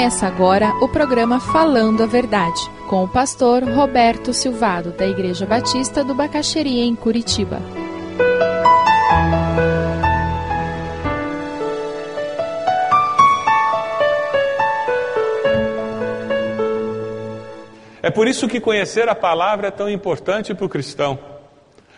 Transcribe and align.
Começa 0.00 0.26
agora 0.26 0.70
o 0.80 0.88
programa 0.88 1.38
Falando 1.38 2.02
a 2.02 2.06
Verdade, 2.06 2.58
com 2.88 3.04
o 3.04 3.08
pastor 3.08 3.62
Roberto 3.62 4.32
Silvado, 4.32 4.92
da 4.92 5.06
Igreja 5.06 5.44
Batista 5.44 6.02
do 6.02 6.14
Bacaxeria, 6.14 6.86
em 6.86 6.96
Curitiba. 6.96 7.60
É 18.02 18.10
por 18.10 18.26
isso 18.26 18.48
que 18.48 18.58
conhecer 18.58 19.06
a 19.06 19.14
palavra 19.14 19.68
é 19.68 19.70
tão 19.70 19.90
importante 19.90 20.54
para 20.54 20.64
o 20.64 20.68
cristão. 20.70 21.18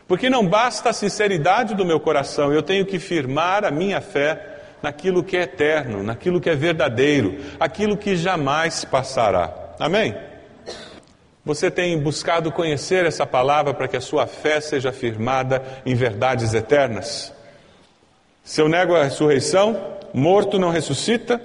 Porque 0.08 0.28
não 0.28 0.44
basta 0.44 0.91
a 0.91 0.92
sinceridade 0.92 1.77
do 1.77 1.86
meu 1.86 2.00
coração, 2.00 2.52
eu 2.52 2.64
tenho 2.64 2.84
que 2.84 2.98
firmar 2.98 3.64
a 3.64 3.70
minha 3.70 4.00
fé 4.00 4.52
naquilo 4.82 5.22
que 5.22 5.36
é 5.36 5.42
eterno, 5.42 6.02
naquilo 6.02 6.41
que 6.41 6.50
é 6.50 6.54
verdadeiro, 6.54 7.38
aquilo 7.60 7.96
que 7.96 8.16
jamais 8.16 8.84
passará. 8.84 9.52
Amém? 9.78 10.14
Você 11.45 11.70
tem 11.70 11.98
buscado 11.98 12.52
conhecer 12.52 13.05
essa 13.05 13.27
palavra 13.27 13.74
para 13.74 13.88
que 13.88 13.96
a 13.96 14.00
sua 14.00 14.27
fé 14.27 14.60
seja 14.60 14.92
firmada 14.92 15.62
em 15.84 15.95
verdades 15.95 16.55
eternas? 16.55 17.32
Se 18.45 18.60
eu 18.60 18.68
nego 18.68 18.95
a 18.95 19.05
ressurreição, 19.05 19.98
morto 20.12 20.58
não 20.58 20.70
ressuscita, 20.70 21.41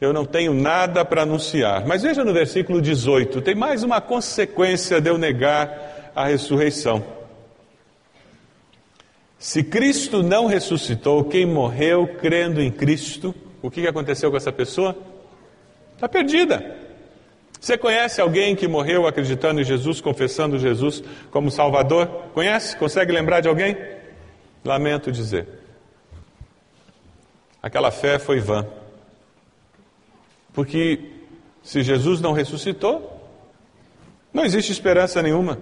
eu 0.00 0.12
não 0.12 0.24
tenho 0.24 0.54
nada 0.54 1.04
para 1.04 1.22
anunciar. 1.22 1.86
Mas 1.86 2.02
veja 2.02 2.24
no 2.24 2.32
versículo 2.32 2.80
18, 2.80 3.40
tem 3.42 3.54
mais 3.54 3.82
uma 3.82 4.00
consequência 4.00 5.00
de 5.00 5.10
eu 5.10 5.18
negar 5.18 6.12
a 6.14 6.26
ressurreição. 6.26 7.19
Se 9.40 9.64
Cristo 9.64 10.22
não 10.22 10.44
ressuscitou, 10.44 11.24
quem 11.24 11.46
morreu 11.46 12.06
crendo 12.20 12.60
em 12.60 12.70
Cristo, 12.70 13.34
o 13.62 13.70
que 13.70 13.88
aconteceu 13.88 14.30
com 14.30 14.36
essa 14.36 14.52
pessoa? 14.52 14.94
Está 15.94 16.06
perdida. 16.06 16.76
Você 17.58 17.78
conhece 17.78 18.20
alguém 18.20 18.54
que 18.54 18.68
morreu 18.68 19.06
acreditando 19.06 19.62
em 19.62 19.64
Jesus, 19.64 19.98
confessando 19.98 20.58
Jesus 20.58 21.02
como 21.30 21.50
Salvador? 21.50 22.06
Conhece? 22.34 22.76
Consegue 22.76 23.12
lembrar 23.12 23.40
de 23.40 23.48
alguém? 23.48 23.78
Lamento 24.62 25.10
dizer. 25.10 25.48
Aquela 27.62 27.90
fé 27.90 28.18
foi 28.18 28.40
vã. 28.40 28.66
Porque 30.52 31.00
se 31.62 31.82
Jesus 31.82 32.20
não 32.20 32.32
ressuscitou, 32.32 33.26
não 34.34 34.44
existe 34.44 34.70
esperança 34.70 35.22
nenhuma. 35.22 35.58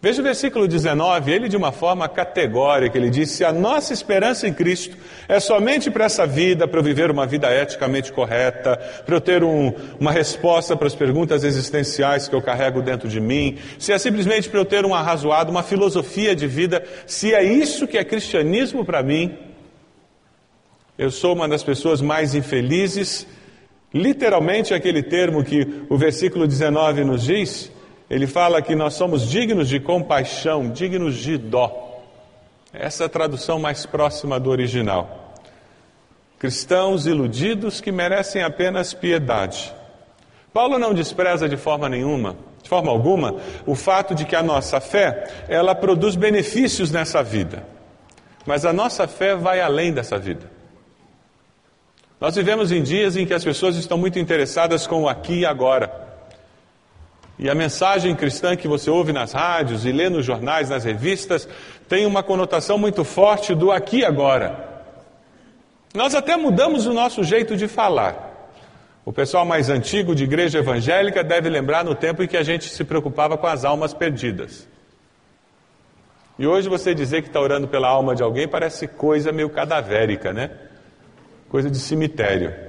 Veja 0.00 0.20
o 0.20 0.24
versículo 0.24 0.68
19, 0.68 1.32
ele 1.32 1.48
de 1.48 1.56
uma 1.56 1.72
forma 1.72 2.08
categórica, 2.08 2.96
ele 2.96 3.10
diz: 3.10 3.32
Se 3.32 3.44
a 3.44 3.52
nossa 3.52 3.92
esperança 3.92 4.46
em 4.46 4.54
Cristo 4.54 4.96
é 5.26 5.40
somente 5.40 5.90
para 5.90 6.04
essa 6.04 6.24
vida, 6.24 6.68
para 6.68 6.78
eu 6.78 6.84
viver 6.84 7.10
uma 7.10 7.26
vida 7.26 7.52
eticamente 7.52 8.12
correta, 8.12 8.76
para 9.04 9.16
eu 9.16 9.20
ter 9.20 9.42
um, 9.42 9.72
uma 9.98 10.12
resposta 10.12 10.76
para 10.76 10.86
as 10.86 10.94
perguntas 10.94 11.42
existenciais 11.42 12.28
que 12.28 12.34
eu 12.34 12.40
carrego 12.40 12.80
dentro 12.80 13.08
de 13.08 13.20
mim, 13.20 13.58
se 13.76 13.92
é 13.92 13.98
simplesmente 13.98 14.48
para 14.48 14.60
eu 14.60 14.64
ter 14.64 14.86
um 14.86 14.94
arrazoado, 14.94 15.50
uma 15.50 15.64
filosofia 15.64 16.32
de 16.34 16.46
vida, 16.46 16.84
se 17.04 17.34
é 17.34 17.42
isso 17.42 17.88
que 17.88 17.98
é 17.98 18.04
cristianismo 18.04 18.84
para 18.84 19.02
mim, 19.02 19.36
eu 20.96 21.10
sou 21.10 21.34
uma 21.34 21.48
das 21.48 21.64
pessoas 21.64 22.00
mais 22.00 22.36
infelizes, 22.36 23.26
literalmente 23.92 24.72
aquele 24.72 25.02
termo 25.02 25.42
que 25.42 25.84
o 25.88 25.98
versículo 25.98 26.46
19 26.46 27.02
nos 27.02 27.24
diz 27.24 27.72
ele 28.10 28.26
fala 28.26 28.62
que 28.62 28.74
nós 28.74 28.94
somos 28.94 29.28
dignos 29.28 29.68
de 29.68 29.78
compaixão, 29.78 30.70
dignos 30.70 31.16
de 31.16 31.36
dó. 31.36 32.00
Essa 32.72 33.04
é 33.04 33.06
a 33.06 33.10
tradução 33.10 33.58
mais 33.58 33.84
próxima 33.84 34.40
do 34.40 34.50
original. 34.50 35.34
Cristãos 36.38 37.06
iludidos 37.06 37.80
que 37.80 37.92
merecem 37.92 38.42
apenas 38.42 38.94
piedade. 38.94 39.74
Paulo 40.52 40.78
não 40.78 40.94
despreza 40.94 41.48
de 41.48 41.56
forma 41.56 41.88
nenhuma, 41.88 42.36
de 42.62 42.68
forma 42.68 42.90
alguma, 42.90 43.36
o 43.66 43.74
fato 43.74 44.14
de 44.14 44.24
que 44.24 44.34
a 44.34 44.42
nossa 44.42 44.80
fé, 44.80 45.44
ela 45.48 45.74
produz 45.74 46.16
benefícios 46.16 46.90
nessa 46.90 47.22
vida. 47.22 47.64
Mas 48.46 48.64
a 48.64 48.72
nossa 48.72 49.06
fé 49.06 49.36
vai 49.36 49.60
além 49.60 49.92
dessa 49.92 50.18
vida. 50.18 50.50
Nós 52.20 52.34
vivemos 52.34 52.72
em 52.72 52.82
dias 52.82 53.16
em 53.16 53.26
que 53.26 53.34
as 53.34 53.44
pessoas 53.44 53.76
estão 53.76 53.98
muito 53.98 54.18
interessadas 54.18 54.86
com 54.86 55.02
o 55.02 55.08
aqui 55.08 55.40
e 55.40 55.46
agora. 55.46 56.07
E 57.38 57.48
a 57.48 57.54
mensagem 57.54 58.16
cristã 58.16 58.56
que 58.56 58.66
você 58.66 58.90
ouve 58.90 59.12
nas 59.12 59.32
rádios 59.32 59.86
e 59.86 59.92
lê 59.92 60.08
nos 60.08 60.26
jornais, 60.26 60.68
nas 60.68 60.84
revistas, 60.84 61.48
tem 61.88 62.04
uma 62.04 62.22
conotação 62.22 62.76
muito 62.76 63.04
forte 63.04 63.54
do 63.54 63.70
aqui 63.70 63.98
e 63.98 64.04
agora. 64.04 64.82
Nós 65.94 66.14
até 66.14 66.36
mudamos 66.36 66.86
o 66.86 66.92
nosso 66.92 67.22
jeito 67.22 67.56
de 67.56 67.68
falar. 67.68 68.50
O 69.04 69.12
pessoal 69.12 69.44
mais 69.46 69.70
antigo 69.70 70.14
de 70.14 70.24
igreja 70.24 70.58
evangélica 70.58 71.22
deve 71.22 71.48
lembrar 71.48 71.84
no 71.84 71.94
tempo 71.94 72.22
em 72.22 72.26
que 72.26 72.36
a 72.36 72.42
gente 72.42 72.68
se 72.68 72.84
preocupava 72.84 73.38
com 73.38 73.46
as 73.46 73.64
almas 73.64 73.94
perdidas. 73.94 74.68
E 76.38 76.46
hoje 76.46 76.68
você 76.68 76.94
dizer 76.94 77.22
que 77.22 77.28
está 77.28 77.40
orando 77.40 77.66
pela 77.66 77.88
alma 77.88 78.14
de 78.14 78.22
alguém 78.22 78.46
parece 78.46 78.86
coisa 78.86 79.32
meio 79.32 79.48
cadavérica, 79.48 80.32
né? 80.32 80.50
Coisa 81.48 81.70
de 81.70 81.78
cemitério. 81.78 82.67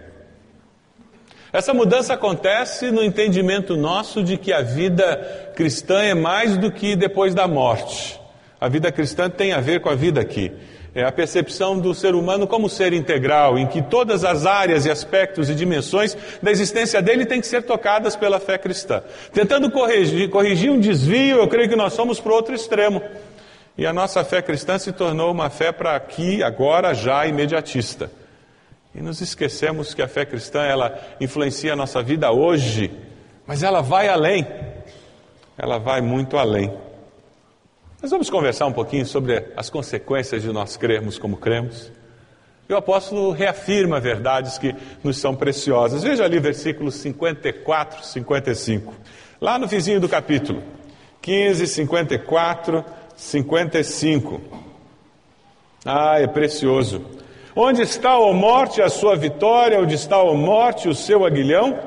Essa 1.52 1.74
mudança 1.74 2.14
acontece 2.14 2.92
no 2.92 3.04
entendimento 3.04 3.76
nosso 3.76 4.24
de 4.24 4.38
que 4.38 4.54
a 4.54 4.62
vida 4.62 5.52
cristã 5.56 6.00
é 6.04 6.14
mais 6.14 6.56
do 6.58 6.72
que 6.72 6.96
depois 6.96 7.34
da 7.34 7.48
morte. 7.48 8.20
A 8.62 8.68
vida 8.68 8.92
cristã 8.92 9.28
tem 9.30 9.52
a 9.52 9.60
ver 9.60 9.82
com 9.82 9.90
a 9.90 9.96
vida 9.96 10.22
aqui. 10.22 10.52
É 10.94 11.04
a 11.04 11.12
percepção 11.12 11.80
do 11.80 11.94
ser 11.94 12.14
humano 12.14 12.46
como 12.46 12.70
ser 12.70 12.94
integral, 12.94 13.58
em 13.58 13.66
que 13.66 13.82
todas 13.82 14.24
as 14.24 14.46
áreas 14.46 14.86
e 14.86 14.92
aspectos 14.92 15.50
e 15.50 15.56
dimensões 15.56 16.16
da 16.42 16.52
existência 16.52 17.02
dele 17.02 17.26
têm 17.26 17.42
que 17.42 17.48
ser 17.48 17.64
tocadas 17.64 18.16
pela 18.16 18.40
fé 18.40 18.58
cristã. 18.58 19.02
Tentando 19.34 19.72
corrigir, 19.72 20.30
corrigir 20.30 20.70
um 20.70 20.80
desvio, 20.80 21.38
eu 21.38 21.48
creio 21.48 21.70
que 21.70 21.76
nós 21.76 21.94
somos 21.94 22.20
para 22.20 22.32
o 22.32 22.36
outro 22.36 22.54
extremo. 22.54 23.02
E 23.76 23.88
a 23.88 23.94
nossa 23.94 24.24
fé 24.24 24.42
cristã 24.42 24.78
se 24.78 24.92
tornou 24.92 25.32
uma 25.32 25.50
fé 25.50 25.72
para 25.72 25.96
aqui, 25.96 26.44
agora, 26.44 26.94
já, 26.94 27.26
imediatista. 27.26 28.12
E 29.00 29.02
nos 29.02 29.22
esquecemos 29.22 29.94
que 29.94 30.02
a 30.02 30.10
fé 30.10 30.26
cristã 30.26 30.62
ela 30.62 31.00
influencia 31.22 31.72
a 31.72 31.76
nossa 31.76 32.04
vida 32.04 32.34
hoje, 32.34 32.92
mas 33.48 33.64
ela 33.64 33.80
vai 33.80 34.10
além. 34.10 34.46
Ela 35.58 35.78
vai 35.78 36.02
muito 36.02 36.38
além. 36.38 36.70
Nós 38.02 38.12
vamos 38.12 38.30
conversar 38.30 38.66
um 38.66 38.74
pouquinho 38.74 39.06
sobre 39.06 39.54
as 39.56 39.70
consequências 39.70 40.42
de 40.42 40.52
nós 40.52 40.76
crermos 40.76 41.18
como 41.18 41.38
cremos. 41.38 41.90
E 42.68 42.74
o 42.74 42.76
apóstolo 42.76 43.32
reafirma 43.32 44.02
verdades 44.02 44.58
que 44.58 44.76
nos 45.02 45.18
são 45.18 45.34
preciosas. 45.34 46.04
Veja 46.04 46.26
ali 46.26 46.38
versículos 46.38 46.96
54, 46.96 48.04
55. 48.04 48.94
Lá 49.40 49.58
no 49.58 49.66
vizinho 49.66 50.02
do 50.02 50.10
capítulo. 50.10 50.62
15, 51.22 51.66
54, 51.68 52.84
55. 53.16 54.42
Ah, 55.86 56.20
é 56.20 56.28
precioso. 56.28 57.18
Onde 57.62 57.82
está, 57.82 58.14
a 58.14 58.34
morte, 58.34 58.82
a 58.82 58.88
sua 58.88 59.18
vitória? 59.18 59.82
Onde 59.82 59.94
está, 59.94 60.16
a 60.16 60.34
morte, 60.34 60.88
o 60.88 60.96
seu 60.96 61.26
aguilhão? 61.26 61.78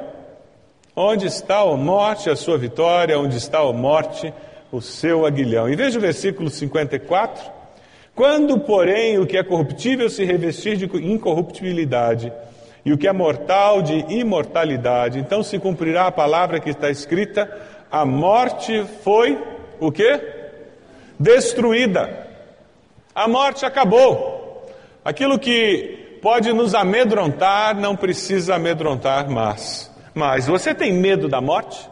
Onde 0.94 1.26
está, 1.26 1.60
a 1.60 1.76
morte, 1.78 2.28
a 2.28 2.36
sua 2.36 2.58
vitória? 2.58 3.18
Onde 3.18 3.38
está, 3.38 3.60
a 3.60 3.72
morte, 3.72 4.34
o 4.70 4.82
seu 4.82 5.24
aguilhão? 5.24 5.70
E 5.70 5.74
veja 5.74 5.96
o 5.96 6.02
versículo 6.02 6.50
54. 6.50 7.50
Quando, 8.14 8.60
porém, 8.60 9.18
o 9.18 9.26
que 9.26 9.38
é 9.38 9.42
corruptível 9.42 10.10
se 10.10 10.26
revestir 10.26 10.76
de 10.76 10.84
incorruptibilidade, 10.84 12.30
e 12.84 12.92
o 12.92 12.98
que 12.98 13.08
é 13.08 13.12
mortal 13.14 13.80
de 13.80 14.04
imortalidade, 14.10 15.20
então 15.20 15.42
se 15.42 15.58
cumprirá 15.58 16.06
a 16.06 16.12
palavra 16.12 16.60
que 16.60 16.68
está 16.68 16.90
escrita: 16.90 17.50
a 17.90 18.04
morte 18.04 18.84
foi 19.02 19.42
o 19.80 19.90
quê? 19.90 20.20
Destruída. 21.18 22.28
A 23.14 23.26
morte 23.26 23.64
acabou. 23.64 24.31
Aquilo 25.04 25.38
que 25.38 26.18
pode 26.22 26.52
nos 26.52 26.74
amedrontar 26.74 27.74
não 27.74 27.96
precisa 27.96 28.54
amedrontar 28.54 29.28
mais. 29.28 29.90
Mas 30.14 30.46
você 30.46 30.72
tem 30.74 30.92
medo 30.92 31.28
da 31.28 31.40
morte? 31.40 31.90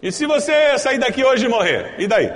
E 0.00 0.12
se 0.12 0.26
você 0.26 0.78
sair 0.78 0.98
daqui 0.98 1.24
hoje 1.24 1.46
e 1.46 1.48
morrer? 1.48 1.94
E 1.98 2.06
daí? 2.06 2.30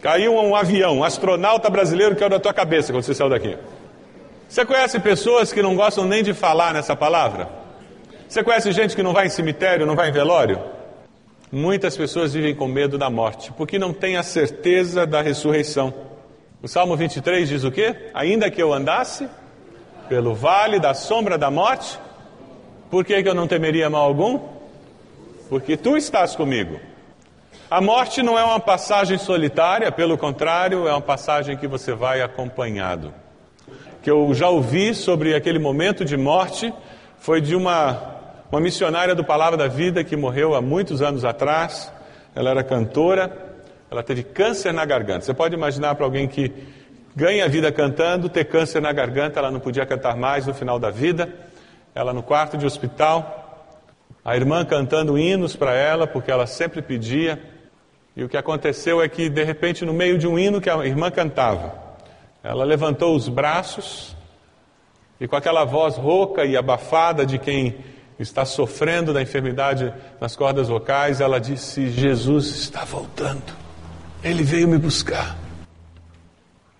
Caiu 0.00 0.34
um 0.34 0.54
avião, 0.54 0.98
um 0.98 1.04
astronauta 1.04 1.68
brasileiro 1.68 2.16
caiu 2.16 2.30
da 2.30 2.40
tua 2.40 2.54
cabeça 2.54 2.92
quando 2.92 3.02
você 3.02 3.14
saiu 3.14 3.28
daqui. 3.28 3.58
Você 4.48 4.64
conhece 4.64 4.98
pessoas 5.00 5.52
que 5.52 5.60
não 5.60 5.76
gostam 5.76 6.06
nem 6.06 6.22
de 6.22 6.32
falar 6.32 6.72
nessa 6.72 6.96
palavra? 6.96 7.50
Você 8.26 8.42
conhece 8.42 8.72
gente 8.72 8.96
que 8.96 9.02
não 9.02 9.12
vai 9.12 9.26
em 9.26 9.30
cemitério, 9.30 9.84
não 9.84 9.96
vai 9.96 10.08
em 10.08 10.12
velório? 10.12 10.58
Muitas 11.50 11.96
pessoas 11.96 12.32
vivem 12.32 12.54
com 12.54 12.66
medo 12.66 12.96
da 12.96 13.10
morte, 13.10 13.52
porque 13.52 13.78
não 13.78 13.92
têm 13.92 14.16
a 14.16 14.22
certeza 14.22 15.06
da 15.06 15.20
ressurreição. 15.20 15.92
O 16.60 16.66
Salmo 16.66 16.96
23 16.96 17.48
diz 17.48 17.62
o 17.62 17.70
quê? 17.70 18.10
Ainda 18.12 18.50
que 18.50 18.60
eu 18.60 18.72
andasse 18.72 19.28
pelo 20.08 20.34
vale 20.34 20.80
da 20.80 20.92
sombra 20.92 21.38
da 21.38 21.50
morte, 21.50 21.98
por 22.90 23.04
que, 23.04 23.22
que 23.22 23.28
eu 23.28 23.34
não 23.34 23.46
temeria 23.46 23.88
mal 23.88 24.02
algum? 24.02 24.40
Porque 25.48 25.76
tu 25.76 25.96
estás 25.96 26.34
comigo. 26.34 26.80
A 27.70 27.80
morte 27.80 28.22
não 28.22 28.36
é 28.36 28.42
uma 28.42 28.58
passagem 28.58 29.18
solitária, 29.18 29.92
pelo 29.92 30.18
contrário, 30.18 30.88
é 30.88 30.90
uma 30.90 31.00
passagem 31.00 31.56
que 31.56 31.68
você 31.68 31.92
vai 31.92 32.22
acompanhado. 32.22 33.14
Que 34.02 34.10
eu 34.10 34.34
já 34.34 34.48
ouvi 34.48 34.94
sobre 34.94 35.34
aquele 35.34 35.60
momento 35.60 36.04
de 36.04 36.16
morte 36.16 36.74
foi 37.18 37.40
de 37.40 37.54
uma 37.54 38.16
uma 38.50 38.60
missionária 38.60 39.14
do 39.14 39.22
Palavra 39.22 39.58
da 39.58 39.68
Vida 39.68 40.02
que 40.02 40.16
morreu 40.16 40.54
há 40.54 40.62
muitos 40.62 41.02
anos 41.02 41.24
atrás. 41.24 41.92
Ela 42.34 42.50
era 42.50 42.64
cantora, 42.64 43.47
ela 43.90 44.02
teve 44.02 44.22
câncer 44.22 44.72
na 44.72 44.84
garganta. 44.84 45.22
Você 45.22 45.34
pode 45.34 45.54
imaginar 45.54 45.94
para 45.94 46.04
alguém 46.04 46.28
que 46.28 46.52
ganha 47.14 47.44
a 47.44 47.48
vida 47.48 47.72
cantando, 47.72 48.28
ter 48.28 48.44
câncer 48.44 48.80
na 48.80 48.92
garganta, 48.92 49.38
ela 49.40 49.50
não 49.50 49.60
podia 49.60 49.84
cantar 49.86 50.16
mais 50.16 50.46
no 50.46 50.54
final 50.54 50.78
da 50.78 50.90
vida. 50.90 51.28
Ela 51.94 52.12
no 52.12 52.22
quarto 52.22 52.56
de 52.56 52.64
hospital, 52.64 53.76
a 54.24 54.36
irmã 54.36 54.64
cantando 54.64 55.18
hinos 55.18 55.56
para 55.56 55.74
ela, 55.74 56.06
porque 56.06 56.30
ela 56.30 56.46
sempre 56.46 56.82
pedia. 56.82 57.42
E 58.14 58.22
o 58.22 58.28
que 58.28 58.36
aconteceu 58.36 59.02
é 59.02 59.08
que, 59.08 59.28
de 59.28 59.42
repente, 59.42 59.84
no 59.84 59.92
meio 59.92 60.18
de 60.18 60.26
um 60.26 60.38
hino 60.38 60.60
que 60.60 60.68
a 60.68 60.84
irmã 60.84 61.10
cantava, 61.10 61.74
ela 62.42 62.64
levantou 62.64 63.16
os 63.16 63.28
braços 63.28 64.16
e, 65.20 65.26
com 65.26 65.34
aquela 65.34 65.64
voz 65.64 65.96
rouca 65.96 66.44
e 66.44 66.56
abafada 66.56 67.24
de 67.26 67.38
quem 67.38 67.76
está 68.18 68.44
sofrendo 68.44 69.12
da 69.12 69.22
enfermidade 69.22 69.92
nas 70.20 70.36
cordas 70.36 70.68
vocais, 70.68 71.20
ela 71.20 71.38
disse: 71.38 71.88
Jesus 71.90 72.46
está 72.46 72.84
voltando, 72.84 73.52
ele 74.22 74.42
veio 74.42 74.68
me 74.68 74.78
buscar. 74.78 75.36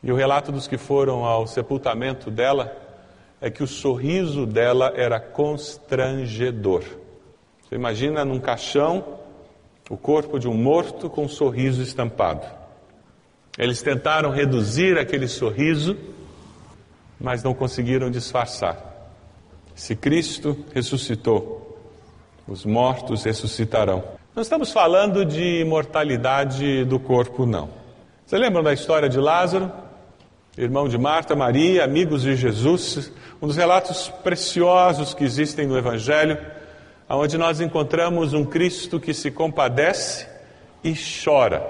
E 0.02 0.10
o 0.10 0.16
relato 0.16 0.50
dos 0.50 0.66
que 0.66 0.78
foram 0.78 1.24
ao 1.24 1.46
sepultamento 1.46 2.30
dela 2.30 2.76
é 3.40 3.50
que 3.50 3.62
o 3.62 3.66
sorriso 3.66 4.46
dela 4.46 4.92
era 4.96 5.20
constrangedor. 5.20 6.82
Você 7.62 7.74
imagina 7.74 8.24
num 8.24 8.40
caixão 8.40 9.18
o 9.88 9.96
corpo 9.96 10.38
de 10.38 10.48
um 10.48 10.54
morto 10.54 11.08
com 11.08 11.24
um 11.24 11.28
sorriso 11.28 11.82
estampado. 11.82 12.46
Eles 13.56 13.82
tentaram 13.82 14.30
reduzir 14.30 14.98
aquele 14.98 15.26
sorriso, 15.26 15.96
mas 17.20 17.42
não 17.42 17.54
conseguiram 17.54 18.10
disfarçar. 18.10 18.84
Se 19.74 19.94
Cristo 19.94 20.64
ressuscitou, 20.74 21.78
os 22.46 22.64
mortos 22.64 23.24
ressuscitarão. 23.24 24.17
Não 24.38 24.42
estamos 24.42 24.70
falando 24.70 25.24
de 25.24 25.62
imortalidade 25.62 26.84
do 26.84 27.00
corpo, 27.00 27.44
não. 27.44 27.70
Você 28.24 28.38
lembra 28.38 28.62
da 28.62 28.72
história 28.72 29.08
de 29.08 29.18
Lázaro? 29.18 29.68
Irmão 30.56 30.88
de 30.88 30.96
Marta, 30.96 31.34
Maria, 31.34 31.82
amigos 31.82 32.22
de 32.22 32.36
Jesus, 32.36 33.12
um 33.42 33.48
dos 33.48 33.56
relatos 33.56 34.08
preciosos 34.22 35.12
que 35.12 35.24
existem 35.24 35.66
no 35.66 35.76
Evangelho, 35.76 36.38
onde 37.10 37.36
nós 37.36 37.60
encontramos 37.60 38.32
um 38.32 38.44
Cristo 38.44 39.00
que 39.00 39.12
se 39.12 39.28
compadece 39.28 40.28
e 40.84 40.94
chora. 40.94 41.66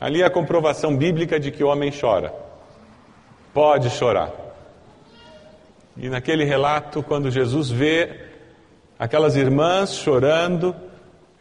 Ali 0.00 0.22
é 0.22 0.26
a 0.26 0.30
comprovação 0.30 0.96
bíblica 0.96 1.38
de 1.38 1.52
que 1.52 1.62
o 1.62 1.68
homem 1.68 1.92
chora. 1.92 2.34
Pode 3.52 3.90
chorar. 3.90 4.32
E 5.96 6.08
naquele 6.08 6.44
relato, 6.44 7.00
quando 7.00 7.30
Jesus 7.30 7.70
vê 7.70 8.22
aquelas 8.98 9.36
irmãs 9.36 9.94
chorando, 9.94 10.74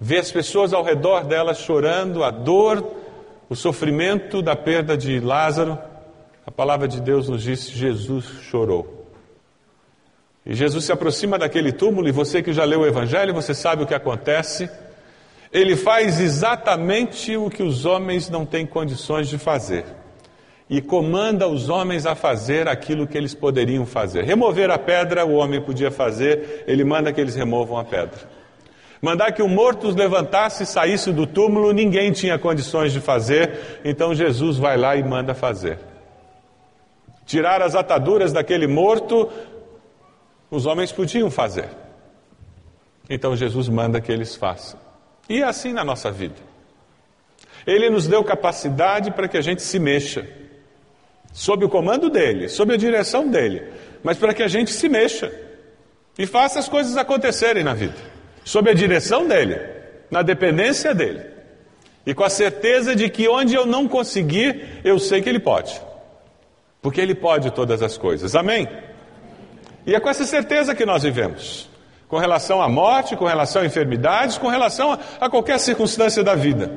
vê 0.03 0.17
as 0.17 0.29
pessoas 0.29 0.73
ao 0.73 0.83
redor 0.83 1.23
delas 1.23 1.59
chorando, 1.59 2.25
a 2.25 2.29
dor, 2.29 2.85
o 3.50 3.55
sofrimento 3.55 4.41
da 4.41 4.53
perda 4.53 4.97
de 4.97 5.17
Lázaro, 5.21 5.79
a 6.45 6.51
palavra 6.51 6.89
de 6.89 7.00
Deus 7.00 7.29
nos 7.29 7.41
diz: 7.41 7.69
Jesus 7.69 8.25
chorou. 8.41 9.07
E 10.45 10.53
Jesus 10.53 10.83
se 10.83 10.91
aproxima 10.91 11.39
daquele 11.39 11.71
túmulo, 11.71 12.09
e 12.09 12.11
você 12.11 12.44
que 12.44 12.51
já 12.51 12.65
leu 12.65 12.81
o 12.81 12.85
Evangelho, 12.85 13.33
você 13.33 13.53
sabe 13.53 13.83
o 13.83 13.88
que 13.88 13.94
acontece. 13.94 14.69
Ele 15.53 15.77
faz 15.77 16.19
exatamente 16.19 17.38
o 17.38 17.50
que 17.50 17.63
os 17.63 17.85
homens 17.85 18.29
não 18.29 18.45
têm 18.45 18.65
condições 18.65 19.29
de 19.29 19.38
fazer 19.38 19.85
e 20.69 20.81
comanda 20.81 21.47
os 21.47 21.69
homens 21.69 22.05
a 22.05 22.15
fazer 22.15 22.67
aquilo 22.67 23.05
que 23.05 23.17
eles 23.17 23.33
poderiam 23.33 23.85
fazer. 23.85 24.23
Remover 24.23 24.71
a 24.71 24.77
pedra, 24.77 25.23
o 25.25 25.33
homem 25.35 25.61
podia 25.61 25.91
fazer, 25.91 26.63
ele 26.67 26.83
manda 26.83 27.13
que 27.13 27.21
eles 27.21 27.35
removam 27.35 27.77
a 27.77 27.83
pedra. 27.83 28.42
Mandar 29.03 29.33
que 29.33 29.41
o 29.41 29.50
morto 29.50 29.89
os 29.89 29.97
levantasse 29.97 30.63
e 30.63 30.65
saísse 30.65 31.11
do 31.11 31.27
túmulo, 31.27 31.73
ninguém 31.73 32.13
tinha 32.13 32.39
condições 32.39 32.94
de 32.94 33.01
fazer, 33.01 33.81
então 33.83 34.15
Jesus 34.15 34.57
vai 34.57 34.77
lá 34.77 34.95
e 34.95 35.03
manda 35.03 35.33
fazer. 35.33 35.77
Tirar 37.25 37.61
as 37.61 37.75
ataduras 37.75 38.31
daquele 38.31 38.65
morto, 38.65 39.29
os 40.50 40.65
homens 40.65 40.89
podiam 40.94 41.29
fazer. 41.29 41.67
Então 43.09 43.35
Jesus 43.35 43.67
manda 43.67 44.00
que 44.00 44.09
eles 44.09 44.38
façam. 44.38 44.79
E 45.27 45.41
é 45.41 45.44
assim 45.44 45.73
na 45.73 45.83
nossa 45.83 46.09
vida. 46.09 46.39
Ele 47.67 47.89
nos 47.89 48.07
deu 48.07 48.23
capacidade 48.23 49.11
para 49.11 49.27
que 49.27 49.35
a 49.38 49.41
gente 49.41 49.63
se 49.63 49.79
mexa 49.79 50.25
sob 51.33 51.65
o 51.65 51.69
comando 51.69 52.09
dele, 52.09 52.47
sob 52.47 52.73
a 52.73 52.77
direção 52.77 53.27
dele, 53.29 53.67
mas 54.01 54.17
para 54.17 54.33
que 54.33 54.44
a 54.44 54.47
gente 54.47 54.71
se 54.71 54.88
mexa 54.88 55.29
e 56.17 56.25
faça 56.25 56.57
as 56.57 56.69
coisas 56.69 56.95
acontecerem 56.95 57.65
na 57.65 57.73
vida, 57.73 58.12
sob 58.43 58.69
a 58.69 58.73
direção 58.73 59.27
dele, 59.27 59.59
na 60.09 60.21
dependência 60.21 60.93
dele, 60.93 61.21
e 62.05 62.13
com 62.13 62.23
a 62.23 62.29
certeza 62.29 62.95
de 62.95 63.09
que 63.09 63.27
onde 63.27 63.55
eu 63.55 63.65
não 63.65 63.87
conseguir, 63.87 64.81
eu 64.83 64.99
sei 64.99 65.21
que 65.21 65.29
ele 65.29 65.39
pode, 65.39 65.79
porque 66.81 66.99
ele 66.99 67.15
pode 67.15 67.51
todas 67.51 67.81
as 67.81 67.97
coisas, 67.97 68.35
amém? 68.35 68.67
E 69.85 69.95
é 69.95 69.99
com 69.99 70.09
essa 70.09 70.25
certeza 70.25 70.73
que 70.73 70.85
nós 70.85 71.03
vivemos, 71.03 71.69
com 72.07 72.17
relação 72.17 72.61
à 72.61 72.69
morte, 72.69 73.15
com 73.15 73.25
relação 73.25 73.61
a 73.61 73.65
enfermidades, 73.65 74.37
com 74.37 74.47
relação 74.47 74.97
a, 75.19 75.29
qualquer 75.29 75.59
circunstância 75.59 76.23
da 76.23 76.35
vida. 76.35 76.71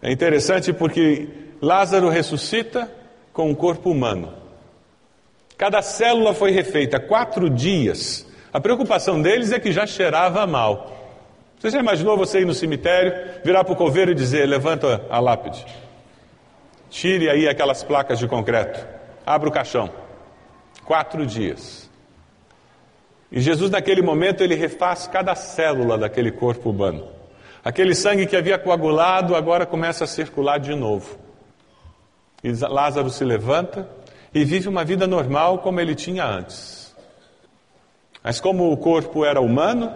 É 0.00 0.10
interessante 0.10 0.72
porque 0.72 1.28
Lázaro 1.60 2.08
ressuscita 2.08 2.90
com 3.32 3.50
um 3.50 3.54
corpo 3.54 3.90
humano. 3.90 4.32
Cada 5.56 5.82
célula 5.82 6.34
foi 6.34 6.50
refeita 6.50 6.98
quatro 6.98 7.48
dias. 7.48 8.26
A 8.52 8.60
preocupação 8.60 9.20
deles 9.20 9.50
é 9.50 9.58
que 9.58 9.72
já 9.72 9.86
cheirava 9.86 10.46
mal. 10.46 10.98
Você 11.58 11.70
já 11.70 11.78
imaginou 11.78 12.16
você 12.16 12.40
ir 12.40 12.44
no 12.44 12.52
cemitério, 12.52 13.40
virar 13.44 13.64
para 13.64 13.72
o 13.72 13.76
coveiro 13.76 14.10
e 14.10 14.14
dizer: 14.14 14.46
levanta 14.46 15.06
a 15.08 15.20
lápide, 15.20 15.64
tire 16.90 17.30
aí 17.30 17.48
aquelas 17.48 17.82
placas 17.82 18.18
de 18.18 18.28
concreto, 18.28 18.84
abra 19.24 19.48
o 19.48 19.52
caixão. 19.52 19.88
Quatro 20.84 21.24
dias. 21.24 21.88
E 23.30 23.40
Jesus, 23.40 23.70
naquele 23.70 24.02
momento, 24.02 24.42
ele 24.42 24.54
refaz 24.54 25.06
cada 25.06 25.34
célula 25.34 25.96
daquele 25.96 26.30
corpo 26.30 26.68
humano. 26.68 27.08
Aquele 27.64 27.94
sangue 27.94 28.26
que 28.26 28.36
havia 28.36 28.58
coagulado 28.58 29.36
agora 29.36 29.64
começa 29.64 30.04
a 30.04 30.06
circular 30.06 30.58
de 30.58 30.74
novo. 30.74 31.16
E 32.42 32.50
Lázaro 32.50 33.08
se 33.08 33.24
levanta 33.24 33.88
e 34.34 34.44
vive 34.44 34.68
uma 34.68 34.84
vida 34.84 35.06
normal 35.06 35.58
como 35.58 35.80
ele 35.80 35.94
tinha 35.94 36.26
antes. 36.26 36.81
Mas 38.22 38.40
como 38.40 38.72
o 38.72 38.76
corpo 38.76 39.24
era 39.24 39.40
humano, 39.40 39.92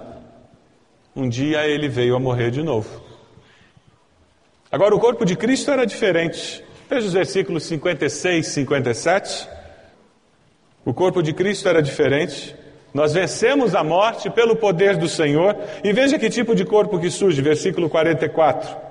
um 1.14 1.28
dia 1.28 1.66
ele 1.66 1.88
veio 1.88 2.16
a 2.16 2.20
morrer 2.20 2.50
de 2.50 2.62
novo. 2.62 3.02
Agora, 4.70 4.94
o 4.94 5.00
corpo 5.00 5.24
de 5.24 5.36
Cristo 5.36 5.70
era 5.70 5.86
diferente. 5.86 6.62
Veja 6.90 7.06
os 7.06 7.12
versículos 7.12 7.64
56 7.64 8.46
e 8.46 8.50
57. 8.50 9.48
O 10.84 10.92
corpo 10.92 11.22
de 11.22 11.32
Cristo 11.32 11.68
era 11.68 11.80
diferente. 11.80 12.54
Nós 12.92 13.12
vencemos 13.12 13.74
a 13.74 13.84
morte 13.84 14.28
pelo 14.30 14.56
poder 14.56 14.96
do 14.96 15.08
Senhor. 15.08 15.56
E 15.84 15.92
veja 15.92 16.18
que 16.18 16.28
tipo 16.28 16.54
de 16.54 16.64
corpo 16.64 16.98
que 16.98 17.10
surge, 17.10 17.40
versículo 17.40 17.88
44. 17.88 18.85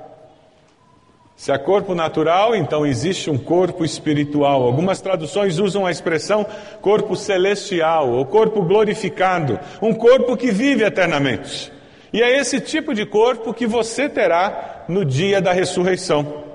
Se 1.35 1.51
há 1.51 1.59
corpo 1.59 1.93
natural, 1.93 2.55
então 2.55 2.85
existe 2.85 3.29
um 3.29 3.37
corpo 3.37 3.83
espiritual. 3.83 4.63
Algumas 4.63 5.01
traduções 5.01 5.59
usam 5.59 5.85
a 5.85 5.91
expressão 5.91 6.45
corpo 6.81 7.15
celestial 7.15 8.09
ou 8.09 8.25
corpo 8.25 8.61
glorificado, 8.61 9.59
um 9.81 9.93
corpo 9.93 10.37
que 10.37 10.49
vive 10.49 10.83
eternamente. 10.83 11.71
E 12.13 12.21
é 12.21 12.39
esse 12.39 12.61
tipo 12.61 12.93
de 12.93 13.05
corpo 13.05 13.53
que 13.53 13.67
você 13.67 14.07
terá 14.07 14.85
no 14.87 15.03
dia 15.03 15.41
da 15.41 15.51
ressurreição. 15.51 16.45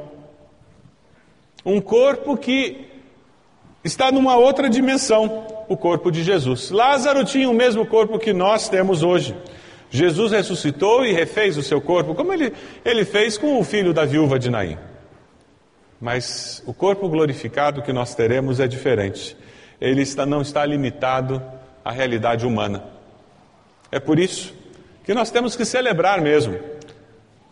Um 1.65 1.79
corpo 1.79 2.35
que 2.37 2.87
está 3.85 4.11
numa 4.11 4.37
outra 4.37 4.71
dimensão, 4.71 5.47
o 5.69 5.77
corpo 5.77 6.11
de 6.11 6.23
Jesus. 6.23 6.71
Lázaro 6.71 7.23
tinha 7.23 7.51
o 7.51 7.55
mesmo 7.55 7.85
corpo 7.85 8.19
que 8.19 8.33
nós 8.33 8.71
temos 8.71 9.03
hoje. 9.03 9.37
Jesus 9.91 10.31
ressuscitou 10.31 11.05
e 11.05 11.13
refez 11.13 11.57
o 11.57 11.63
seu 11.63 11.81
corpo, 11.81 12.15
como 12.15 12.33
ele, 12.33 12.53
ele 12.85 13.05
fez 13.05 13.37
com 13.37 13.59
o 13.59 13.65
filho 13.65 13.93
da 13.93 14.05
viúva 14.05 14.39
de 14.39 14.49
Naim. 14.49 14.79
Mas 16.01 16.63
o 16.65 16.73
corpo 16.73 17.09
glorificado 17.09 17.83
que 17.83 17.93
nós 17.93 18.15
teremos 18.15 18.61
é 18.61 18.69
diferente. 18.69 19.37
Ele 19.81 20.03
está, 20.03 20.25
não 20.25 20.41
está 20.41 20.65
limitado 20.65 21.43
à 21.85 21.91
realidade 21.91 22.47
humana. 22.47 22.85
É 23.91 23.99
por 23.99 24.19
isso 24.19 24.55
que 25.05 25.13
nós 25.13 25.31
temos 25.31 25.57
que 25.57 25.65
celebrar 25.65 26.21
mesmo. 26.21 26.57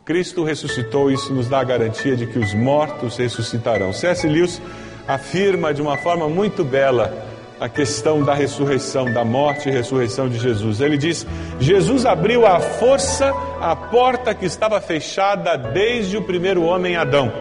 Cristo 0.04 0.44
ressuscitou, 0.44 1.10
isso 1.10 1.34
nos 1.34 1.48
dá 1.48 1.60
a 1.60 1.64
garantia 1.64 2.16
de 2.16 2.26
que 2.26 2.38
os 2.38 2.54
mortos 2.54 3.16
ressuscitarão. 3.16 3.92
C.S. 3.92 4.26
Lewis 4.26 4.62
afirma 5.06 5.74
de 5.74 5.82
uma 5.82 5.96
forma 5.96 6.28
muito 6.28 6.64
bela 6.64 7.27
a 7.60 7.68
questão 7.68 8.22
da 8.22 8.34
ressurreição, 8.34 9.12
da 9.12 9.24
morte 9.24 9.68
e 9.68 9.72
ressurreição 9.72 10.28
de 10.28 10.38
Jesus. 10.38 10.80
Ele 10.80 10.96
diz: 10.96 11.26
Jesus 11.58 12.06
abriu 12.06 12.46
à 12.46 12.60
força 12.60 13.32
a 13.60 13.74
porta 13.74 14.34
que 14.34 14.46
estava 14.46 14.80
fechada 14.80 15.56
desde 15.56 16.16
o 16.16 16.22
primeiro 16.22 16.62
homem 16.62 16.96
Adão. 16.96 17.32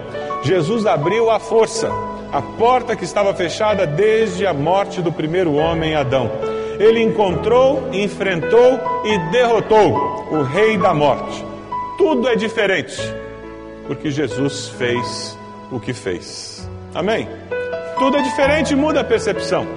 Jesus 0.44 0.86
abriu 0.86 1.30
à 1.30 1.40
força 1.40 1.90
a 2.32 2.42
porta 2.42 2.96
que 2.96 3.04
estava 3.04 3.34
fechada 3.34 3.86
desde 3.86 4.46
a 4.46 4.54
morte 4.54 5.02
do 5.02 5.12
primeiro 5.12 5.54
homem 5.54 5.96
Adão. 5.96 6.30
ele 6.80 7.02
encontrou, 7.02 7.90
enfrentou 7.92 8.80
e 9.04 9.32
derrotou 9.32 10.28
o 10.32 10.44
rei 10.44 10.78
da 10.78 10.94
morte. 10.94 11.44
Tudo 11.98 12.28
é 12.28 12.36
diferente, 12.36 13.02
porque 13.88 14.12
Jesus 14.12 14.70
fez 14.70 15.38
o 15.72 15.80
que 15.80 15.94
fez. 15.94 16.70
Amém? 16.94 17.28
Tudo 17.98 18.18
é 18.18 18.22
diferente 18.22 18.76
muda 18.76 19.02
a 19.02 19.04
percepção. 19.04 19.77